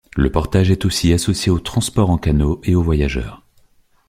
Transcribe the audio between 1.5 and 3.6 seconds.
au transport en canot et aux voyageurs.